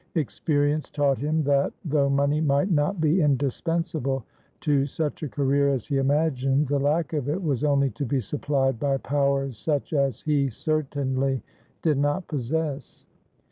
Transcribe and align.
Experience 0.15 0.89
taught 0.89 1.19
him 1.19 1.43
that, 1.43 1.71
though 1.85 2.09
money 2.09 2.41
might 2.41 2.71
not 2.71 2.99
be 2.99 3.21
indispensable 3.21 4.25
to 4.59 4.87
such 4.87 5.21
a 5.21 5.29
career 5.29 5.69
as 5.69 5.85
he 5.85 5.97
imagined, 5.97 6.65
the 6.67 6.79
lack 6.79 7.13
of 7.13 7.29
it 7.29 7.39
was 7.43 7.63
only 7.63 7.91
to 7.91 8.03
be 8.07 8.19
supplied 8.19 8.79
by 8.79 8.97
powers 8.97 9.55
such 9.59 9.93
as 9.93 10.21
he 10.23 10.49
certainly 10.49 11.43
did 11.83 11.99
not 11.99 12.27
possess. 12.27 13.05